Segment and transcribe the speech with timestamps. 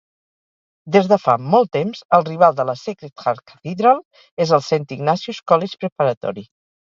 [0.93, 4.01] Des de fa molt temps, el rival de la Sacred Heart Cathedral
[4.47, 6.47] és el Saint Ignatius College Preparatory.